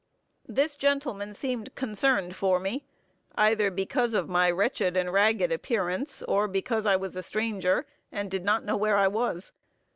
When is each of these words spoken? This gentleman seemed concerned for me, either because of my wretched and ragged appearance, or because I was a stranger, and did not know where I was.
This 0.47 0.75
gentleman 0.75 1.31
seemed 1.35 1.75
concerned 1.75 2.35
for 2.35 2.59
me, 2.59 2.85
either 3.35 3.69
because 3.69 4.15
of 4.15 4.27
my 4.27 4.49
wretched 4.49 4.97
and 4.97 5.13
ragged 5.13 5.51
appearance, 5.51 6.23
or 6.23 6.47
because 6.47 6.87
I 6.87 6.95
was 6.95 7.15
a 7.15 7.21
stranger, 7.21 7.85
and 8.11 8.31
did 8.31 8.43
not 8.43 8.65
know 8.65 8.75
where 8.75 8.97
I 8.97 9.07
was. 9.07 9.51